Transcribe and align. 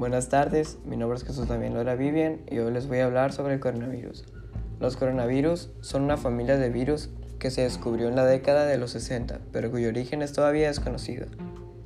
Buenas 0.00 0.30
tardes, 0.30 0.78
mi 0.86 0.96
nombre 0.96 1.18
es 1.18 1.24
Jesús 1.24 1.46
Damián 1.46 1.74
Lora 1.74 1.94
Vivian 1.94 2.40
y 2.50 2.58
hoy 2.58 2.72
les 2.72 2.88
voy 2.88 3.00
a 3.00 3.04
hablar 3.04 3.34
sobre 3.34 3.52
el 3.52 3.60
coronavirus. 3.60 4.24
Los 4.80 4.96
coronavirus 4.96 5.68
son 5.82 6.04
una 6.04 6.16
familia 6.16 6.56
de 6.56 6.70
virus 6.70 7.10
que 7.38 7.50
se 7.50 7.64
descubrió 7.64 8.08
en 8.08 8.16
la 8.16 8.24
década 8.24 8.64
de 8.64 8.78
los 8.78 8.92
60, 8.92 9.40
pero 9.52 9.70
cuyo 9.70 9.88
origen 9.88 10.22
es 10.22 10.32
todavía 10.32 10.68
desconocido. 10.68 11.26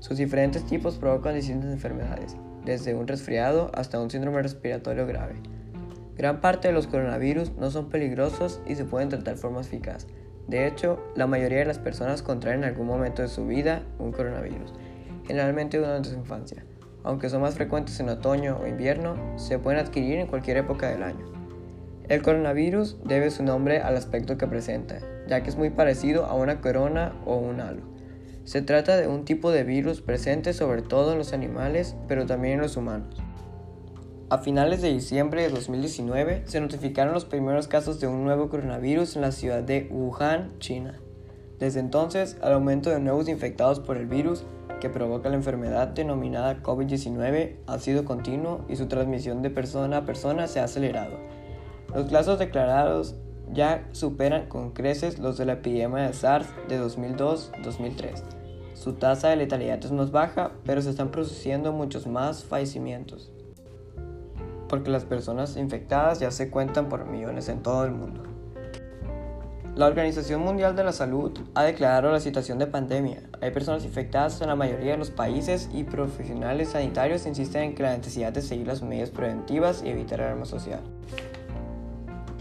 Sus 0.00 0.18
diferentes 0.18 0.66
tipos 0.66 0.98
provocan 0.98 1.36
distintas 1.36 1.72
enfermedades, 1.72 2.36
desde 2.66 2.94
un 2.94 3.08
resfriado 3.08 3.70
hasta 3.72 3.98
un 3.98 4.10
síndrome 4.10 4.42
respiratorio 4.42 5.06
grave. 5.06 5.36
Gran 6.14 6.42
parte 6.42 6.68
de 6.68 6.74
los 6.74 6.88
coronavirus 6.88 7.52
no 7.52 7.70
son 7.70 7.88
peligrosos 7.88 8.60
y 8.66 8.74
se 8.74 8.84
pueden 8.84 9.08
tratar 9.08 9.36
de 9.36 9.40
forma 9.40 9.62
eficaz. 9.62 10.06
De 10.48 10.66
hecho, 10.66 11.02
la 11.16 11.26
mayoría 11.26 11.60
de 11.60 11.64
las 11.64 11.78
personas 11.78 12.20
contraen 12.20 12.58
en 12.58 12.68
algún 12.68 12.88
momento 12.88 13.22
de 13.22 13.28
su 13.28 13.46
vida 13.46 13.80
un 13.98 14.12
coronavirus, 14.12 14.74
generalmente 15.26 15.78
durante 15.78 16.10
su 16.10 16.16
infancia. 16.16 16.62
Aunque 17.04 17.28
son 17.28 17.42
más 17.42 17.54
frecuentes 17.54 17.98
en 18.00 18.08
otoño 18.08 18.58
o 18.62 18.66
invierno, 18.66 19.16
se 19.36 19.58
pueden 19.58 19.80
adquirir 19.80 20.18
en 20.18 20.26
cualquier 20.26 20.58
época 20.58 20.88
del 20.88 21.02
año. 21.02 21.32
El 22.08 22.22
coronavirus 22.22 22.98
debe 23.04 23.30
su 23.30 23.42
nombre 23.42 23.80
al 23.80 23.96
aspecto 23.96 24.36
que 24.36 24.46
presenta, 24.46 24.98
ya 25.28 25.42
que 25.42 25.50
es 25.50 25.56
muy 25.56 25.70
parecido 25.70 26.26
a 26.26 26.34
una 26.34 26.60
corona 26.60 27.12
o 27.24 27.36
un 27.36 27.60
halo. 27.60 27.82
Se 28.44 28.60
trata 28.60 28.96
de 28.96 29.06
un 29.06 29.24
tipo 29.24 29.52
de 29.52 29.62
virus 29.62 30.00
presente 30.00 30.52
sobre 30.52 30.82
todo 30.82 31.12
en 31.12 31.18
los 31.18 31.32
animales, 31.32 31.96
pero 32.08 32.26
también 32.26 32.54
en 32.54 32.60
los 32.62 32.76
humanos. 32.76 33.22
A 34.30 34.38
finales 34.38 34.80
de 34.82 34.92
diciembre 34.92 35.42
de 35.42 35.50
2019 35.50 36.44
se 36.46 36.60
notificaron 36.60 37.12
los 37.12 37.24
primeros 37.24 37.68
casos 37.68 38.00
de 38.00 38.06
un 38.06 38.24
nuevo 38.24 38.48
coronavirus 38.48 39.16
en 39.16 39.22
la 39.22 39.30
ciudad 39.30 39.62
de 39.62 39.88
Wuhan, 39.90 40.58
China. 40.58 40.98
Desde 41.62 41.78
entonces, 41.78 42.36
el 42.42 42.54
aumento 42.54 42.90
de 42.90 42.98
nuevos 42.98 43.28
infectados 43.28 43.78
por 43.78 43.96
el 43.96 44.08
virus 44.08 44.42
que 44.80 44.90
provoca 44.90 45.28
la 45.28 45.36
enfermedad 45.36 45.86
denominada 45.86 46.60
COVID-19 46.60 47.58
ha 47.68 47.78
sido 47.78 48.04
continuo 48.04 48.64
y 48.68 48.74
su 48.74 48.88
transmisión 48.88 49.42
de 49.42 49.50
persona 49.50 49.98
a 49.98 50.04
persona 50.04 50.48
se 50.48 50.58
ha 50.58 50.64
acelerado. 50.64 51.12
Los 51.94 52.10
casos 52.10 52.40
declarados 52.40 53.14
ya 53.52 53.88
superan 53.92 54.48
con 54.48 54.72
creces 54.72 55.20
los 55.20 55.38
de 55.38 55.46
la 55.46 55.52
epidemia 55.52 56.08
de 56.08 56.14
SARS 56.14 56.48
de 56.68 56.82
2002-2003. 56.82 58.24
Su 58.74 58.94
tasa 58.94 59.28
de 59.28 59.36
letalidad 59.36 59.84
es 59.84 59.92
más 59.92 60.10
baja, 60.10 60.50
pero 60.64 60.82
se 60.82 60.90
están 60.90 61.12
produciendo 61.12 61.70
muchos 61.70 62.08
más 62.08 62.42
fallecimientos 62.42 63.30
porque 64.68 64.90
las 64.90 65.04
personas 65.04 65.58
infectadas 65.58 66.18
ya 66.18 66.30
se 66.30 66.50
cuentan 66.50 66.88
por 66.88 67.04
millones 67.04 67.50
en 67.50 67.62
todo 67.62 67.84
el 67.84 67.92
mundo. 67.92 68.31
La 69.74 69.86
Organización 69.86 70.42
Mundial 70.42 70.76
de 70.76 70.84
la 70.84 70.92
Salud 70.92 71.32
ha 71.54 71.62
declarado 71.62 72.12
la 72.12 72.20
situación 72.20 72.58
de 72.58 72.66
pandemia. 72.66 73.22
Hay 73.40 73.52
personas 73.52 73.86
infectadas 73.86 74.38
en 74.42 74.48
la 74.48 74.54
mayoría 74.54 74.92
de 74.92 74.98
los 74.98 75.10
países 75.10 75.70
y 75.72 75.84
profesionales 75.84 76.68
sanitarios 76.68 77.24
insisten 77.24 77.62
en 77.62 77.74
que 77.74 77.82
la 77.82 77.96
necesidad 77.96 78.34
de 78.34 78.42
seguir 78.42 78.66
las 78.66 78.82
medidas 78.82 79.08
preventivas 79.08 79.82
y 79.82 79.88
evitar 79.88 80.20
el 80.20 80.26
arma 80.26 80.44
social. 80.44 80.80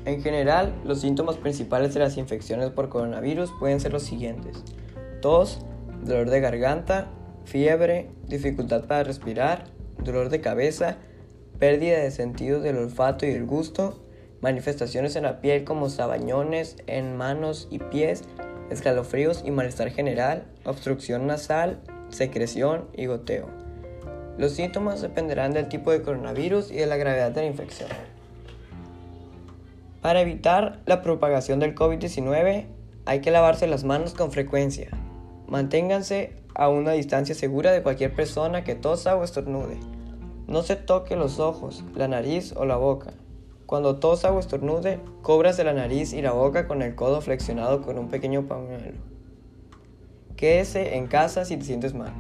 En 0.04 0.22
general, 0.22 0.74
los 0.84 1.00
síntomas 1.00 1.38
principales 1.38 1.94
de 1.94 2.02
las 2.02 2.18
infecciones 2.18 2.70
por 2.72 2.90
coronavirus 2.90 3.50
pueden 3.60 3.80
ser 3.80 3.94
los 3.94 4.04
siguientes. 4.04 4.62
Tos, 5.22 5.60
dolor 6.04 6.30
de 6.30 6.42
garganta, 6.42 7.08
fiebre, 7.46 8.12
dificultad 8.28 8.88
para 8.88 9.06
respirar, 9.06 9.68
dolor 10.04 10.28
de 10.28 10.42
cabeza, 10.42 10.98
pérdida 11.60 12.00
de 12.00 12.12
sentido 12.12 12.60
del 12.60 12.76
olfato 12.76 13.26
y 13.26 13.30
el 13.30 13.46
gusto, 13.46 14.04
manifestaciones 14.42 15.16
en 15.16 15.24
la 15.24 15.40
piel 15.40 15.64
como 15.64 15.90
sabañones 15.90 16.78
en 16.88 17.16
manos 17.16 17.68
y 17.70 17.80
pies, 17.80 18.24
escalofríos 18.70 19.44
y 19.46 19.52
malestar 19.52 19.92
general, 19.92 20.46
obstrucción 20.66 21.28
nasal, 21.28 21.80
secreción 22.10 22.88
y 22.94 23.06
goteo. 23.06 23.48
Los 24.38 24.54
síntomas 24.54 25.02
dependerán 25.02 25.54
del 25.54 25.70
tipo 25.70 25.92
de 25.92 26.02
coronavirus 26.02 26.72
y 26.72 26.76
de 26.76 26.88
la 26.88 26.98
gravedad 26.98 27.32
de 27.32 27.42
la 27.42 27.48
infección. 27.48 27.90
Para 30.02 30.22
evitar 30.22 30.80
la 30.86 31.02
propagación 31.04 31.60
del 31.60 31.76
COVID-19 31.76 32.66
hay 33.06 33.22
que 33.22 33.32
lavarse 33.32 33.68
las 33.68 33.84
manos 33.84 34.14
con 34.14 34.32
frecuencia. 34.32 34.90
Manténganse 35.48 36.34
a 36.56 36.70
una 36.70 36.94
distancia 36.94 37.36
segura 37.36 37.72
de 37.72 37.84
cualquier 37.84 38.14
persona 38.14 38.64
que 38.64 38.74
tosa 38.74 39.16
o 39.16 39.24
estornude. 39.24 39.78
No 40.48 40.64
se 40.64 40.76
toque 40.76 41.16
los 41.16 41.40
ojos, 41.40 41.84
la 41.96 42.08
nariz 42.08 42.54
o 42.56 42.66
la 42.66 42.78
boca. 42.78 43.14
Cuando 43.72 44.00
tosa 44.00 44.34
o 44.34 44.40
estornude, 44.42 45.00
de 45.56 45.64
la 45.64 45.72
nariz 45.72 46.12
y 46.12 46.22
la 46.22 46.34
boca 46.34 46.68
con 46.68 46.82
el 46.82 46.94
codo 46.94 47.22
flexionado 47.22 47.82
con 47.82 47.98
un 47.98 48.10
pequeño 48.10 48.46
pañuelo. 48.46 49.00
Quédese 50.36 50.98
en 50.98 51.08
casa 51.08 51.46
si 51.46 51.56
te 51.56 51.64
sientes 51.64 51.94
mal. 51.94 52.12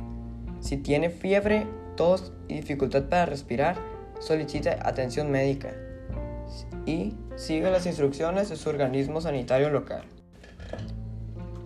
Si 0.61 0.77
tiene 0.77 1.09
fiebre, 1.09 1.67
tos 1.97 2.31
y 2.47 2.53
dificultad 2.53 3.09
para 3.09 3.25
respirar, 3.25 3.75
solicite 4.21 4.69
atención 4.69 5.29
médica 5.29 5.73
y 6.85 7.17
siga 7.35 7.69
las 7.69 7.85
instrucciones 7.85 8.47
de 8.47 8.55
su 8.55 8.69
organismo 8.69 9.19
sanitario 9.19 9.69
local. 9.71 10.05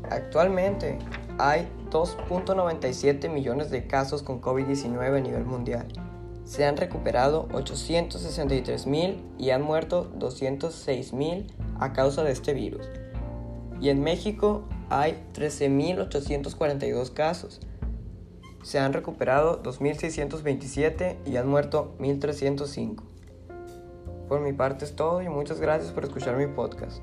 Actualmente 0.10 0.98
hay 1.38 1.68
2.97 1.92 3.30
millones 3.30 3.70
de 3.70 3.86
casos 3.86 4.24
con 4.24 4.42
COVID-19 4.42 5.16
a 5.16 5.20
nivel 5.20 5.46
mundial 5.46 5.86
se 6.46 6.64
han 6.64 6.78
recuperado 6.78 7.48
863.000 7.50 9.18
y 9.38 9.50
han 9.50 9.64
muerto 9.64 10.12
206.000 10.18 11.48
a 11.80 11.92
causa 11.92 12.24
de 12.24 12.32
este 12.32 12.54
virus. 12.54 12.88
Y 13.82 13.90
en 13.90 14.02
México 14.02 14.64
hay 14.90 15.22
13.842 15.34 17.12
casos. 17.14 17.60
Se 18.64 18.80
han 18.80 18.94
recuperado 18.94 19.62
2.627 19.62 21.18
y 21.26 21.36
han 21.38 21.48
muerto 21.48 21.96
1.305. 22.00 23.04
Por 24.28 24.40
mi 24.40 24.54
parte 24.54 24.86
es 24.86 24.96
todo 24.96 25.22
y 25.22 25.30
muchas 25.30 25.60
gracias 25.60 25.92
por 25.92 26.04
escuchar 26.04 26.38
mi 26.38 26.48
podcast. 26.48 27.02